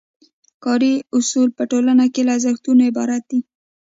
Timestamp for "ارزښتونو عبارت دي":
2.37-3.39